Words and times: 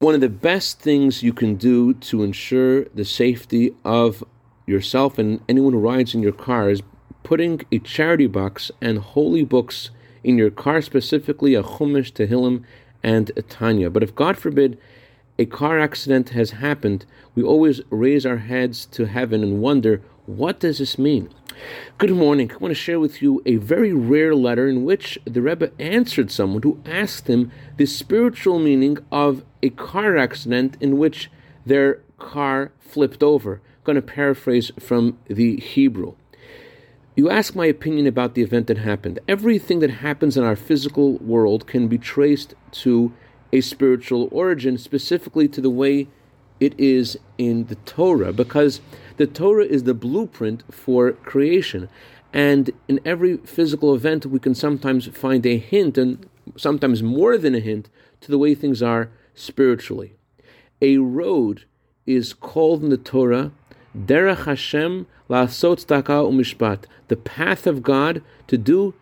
one 0.00 0.14
of 0.14 0.22
the 0.22 0.30
best 0.30 0.80
things 0.80 1.22
you 1.22 1.30
can 1.30 1.56
do 1.56 1.92
to 1.92 2.22
ensure 2.22 2.84
the 2.86 3.04
safety 3.04 3.74
of 3.84 4.24
yourself 4.64 5.18
and 5.18 5.42
anyone 5.46 5.74
who 5.74 5.78
rides 5.78 6.14
in 6.14 6.22
your 6.22 6.32
car 6.32 6.70
is 6.70 6.80
putting 7.22 7.60
a 7.70 7.78
charity 7.80 8.26
box 8.26 8.70
and 8.80 8.96
holy 8.96 9.44
books 9.44 9.90
in 10.24 10.38
your 10.38 10.50
car, 10.50 10.80
specifically 10.80 11.54
a 11.54 11.62
Chumash, 11.62 12.12
Tehillim, 12.12 12.64
and 13.02 13.30
a 13.36 13.42
Tanya. 13.42 13.90
But 13.90 14.02
if 14.02 14.14
God 14.14 14.38
forbid 14.38 14.78
a 15.38 15.44
car 15.44 15.78
accident 15.78 16.30
has 16.30 16.52
happened, 16.52 17.04
we 17.34 17.42
always 17.42 17.82
raise 17.90 18.24
our 18.24 18.38
heads 18.38 18.86
to 18.86 19.04
heaven 19.04 19.42
and 19.42 19.60
wonder, 19.60 20.00
what 20.24 20.60
does 20.60 20.78
this 20.78 20.96
mean? 20.96 21.28
Good 21.98 22.10
morning. 22.10 22.50
I 22.50 22.56
want 22.56 22.70
to 22.70 22.74
share 22.74 22.98
with 22.98 23.20
you 23.20 23.42
a 23.44 23.56
very 23.56 23.92
rare 23.92 24.34
letter 24.34 24.66
in 24.68 24.84
which 24.84 25.18
the 25.24 25.42
Rebbe 25.42 25.70
answered 25.78 26.30
someone 26.30 26.62
who 26.62 26.80
asked 26.86 27.28
him 27.28 27.52
the 27.76 27.86
spiritual 27.86 28.58
meaning 28.58 28.98
of 29.12 29.44
a 29.62 29.70
car 29.70 30.16
accident 30.16 30.76
in 30.80 30.98
which 30.98 31.30
their 31.66 32.00
car 32.18 32.72
flipped 32.78 33.22
over. 33.22 33.54
I'm 33.54 33.84
going 33.84 33.96
to 33.96 34.02
paraphrase 34.02 34.72
from 34.78 35.18
the 35.26 35.56
Hebrew. 35.56 36.14
You 37.16 37.28
ask 37.28 37.54
my 37.54 37.66
opinion 37.66 38.06
about 38.06 38.34
the 38.34 38.42
event 38.42 38.66
that 38.68 38.78
happened. 38.78 39.18
Everything 39.28 39.80
that 39.80 39.90
happens 39.90 40.36
in 40.36 40.44
our 40.44 40.56
physical 40.56 41.18
world 41.18 41.66
can 41.66 41.88
be 41.88 41.98
traced 41.98 42.54
to 42.72 43.12
a 43.52 43.60
spiritual 43.60 44.28
origin, 44.32 44.78
specifically 44.78 45.48
to 45.48 45.60
the 45.60 45.68
way 45.68 46.08
it 46.60 46.78
is 46.78 47.18
in 47.38 47.66
the 47.66 47.74
Torah, 47.74 48.32
because 48.32 48.80
the 49.16 49.26
Torah 49.26 49.64
is 49.64 49.84
the 49.84 49.94
blueprint 49.94 50.62
for 50.72 51.12
creation. 51.12 51.88
And 52.32 52.70
in 52.86 53.00
every 53.04 53.38
physical 53.38 53.94
event, 53.94 54.26
we 54.26 54.38
can 54.38 54.54
sometimes 54.54 55.08
find 55.08 55.44
a 55.46 55.58
hint, 55.58 55.98
and 55.98 56.28
sometimes 56.56 57.02
more 57.02 57.36
than 57.36 57.54
a 57.54 57.60
hint, 57.60 57.88
to 58.20 58.30
the 58.30 58.38
way 58.38 58.54
things 58.54 58.82
are 58.82 59.10
spiritually. 59.34 60.14
A 60.82 60.98
road 60.98 61.64
is 62.06 62.32
called 62.32 62.82
in 62.82 62.90
the 62.90 62.96
Torah 62.96 63.52
Derech 63.96 64.44
Hashem 64.44 65.06
la'asot 65.28 65.84
tzedakah 65.84 66.30
u'mishpat, 66.30 66.84
the 67.08 67.16
path 67.16 67.66
of 67.66 67.82
God 67.82 68.22
to 68.46 68.56
do 68.56 68.94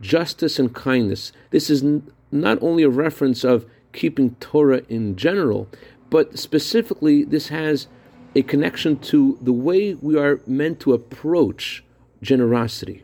justice 0.00 0.58
and 0.58 0.74
kindness. 0.74 1.32
This 1.50 1.70
is 1.70 1.82
not 2.30 2.58
only 2.62 2.82
a 2.82 2.88
reference 2.88 3.44
of 3.44 3.66
keeping 3.92 4.34
Torah 4.40 4.82
in 4.88 5.16
general, 5.16 5.68
but 6.14 6.38
specifically 6.38 7.24
this 7.24 7.48
has 7.48 7.88
a 8.36 8.42
connection 8.42 8.96
to 8.96 9.36
the 9.42 9.52
way 9.52 9.94
we 9.94 10.16
are 10.16 10.38
meant 10.46 10.78
to 10.78 10.92
approach 10.92 11.82
generosity. 12.22 13.02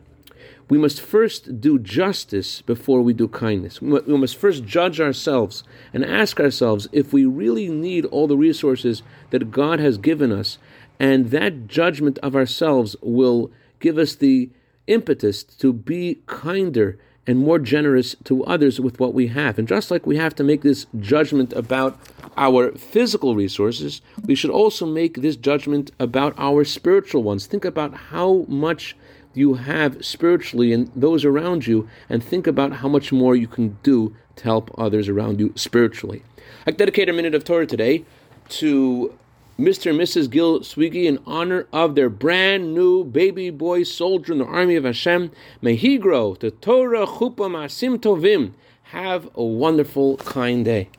We 0.69 0.77
must 0.77 1.01
first 1.01 1.59
do 1.59 1.77
justice 1.77 2.61
before 2.61 3.01
we 3.01 3.11
do 3.11 3.27
kindness. 3.27 3.81
We 3.81 4.17
must 4.17 4.37
first 4.37 4.63
judge 4.63 5.01
ourselves 5.01 5.65
and 5.93 6.05
ask 6.05 6.39
ourselves 6.39 6.87
if 6.93 7.11
we 7.11 7.25
really 7.25 7.67
need 7.67 8.05
all 8.05 8.27
the 8.27 8.37
resources 8.37 9.03
that 9.31 9.51
God 9.51 9.81
has 9.81 9.97
given 9.97 10.31
us. 10.31 10.57
And 10.97 11.31
that 11.31 11.67
judgment 11.67 12.17
of 12.19 12.33
ourselves 12.33 12.95
will 13.01 13.51
give 13.81 13.97
us 13.97 14.15
the 14.15 14.51
impetus 14.87 15.43
to 15.43 15.73
be 15.73 16.21
kinder 16.27 16.97
and 17.27 17.39
more 17.39 17.59
generous 17.59 18.15
to 18.23 18.43
others 18.45 18.79
with 18.79 18.99
what 18.99 19.13
we 19.13 19.27
have. 19.27 19.59
And 19.59 19.67
just 19.67 19.91
like 19.91 20.05
we 20.05 20.17
have 20.17 20.35
to 20.35 20.43
make 20.43 20.61
this 20.61 20.87
judgment 20.99 21.53
about 21.53 21.99
our 22.35 22.71
physical 22.71 23.35
resources, 23.35 24.01
we 24.25 24.35
should 24.35 24.49
also 24.49 24.85
make 24.85 25.21
this 25.21 25.35
judgment 25.35 25.91
about 25.99 26.33
our 26.37 26.63
spiritual 26.63 27.23
ones. 27.23 27.45
Think 27.45 27.65
about 27.65 27.93
how 27.93 28.45
much 28.47 28.95
you 29.33 29.53
have 29.53 30.03
spiritually 30.03 30.73
and 30.73 30.91
those 30.95 31.23
around 31.23 31.67
you, 31.67 31.87
and 32.09 32.23
think 32.23 32.47
about 32.47 32.73
how 32.73 32.89
much 32.89 33.11
more 33.11 33.35
you 33.35 33.47
can 33.47 33.77
do 33.83 34.15
to 34.35 34.43
help 34.43 34.71
others 34.77 35.07
around 35.07 35.39
you 35.39 35.53
spiritually. 35.55 36.23
I 36.65 36.71
dedicate 36.71 37.07
a 37.07 37.13
minute 37.13 37.35
of 37.35 37.43
Torah 37.43 37.67
today 37.67 38.03
to 38.49 39.17
Mr. 39.59 39.91
and 39.91 39.99
Mrs. 39.99 40.29
Gil 40.29 40.61
Swiggy 40.61 41.05
in 41.05 41.19
honor 41.25 41.67
of 41.73 41.95
their 41.95 42.09
brand 42.09 42.73
new 42.73 43.03
baby 43.03 43.49
boy 43.49 43.83
soldier 43.83 44.33
in 44.33 44.39
the 44.39 44.45
army 44.45 44.75
of 44.75 44.85
Hashem. 44.85 45.31
May 45.61 45.75
he 45.75 45.97
grow 45.97 46.35
to 46.35 46.51
Torah 46.51 47.05
Chupa 47.05 47.49
Masim 47.49 47.99
Tovim. 47.99 48.53
Have 48.83 49.29
a 49.35 49.43
wonderful, 49.43 50.17
kind 50.17 50.65
day. 50.65 50.89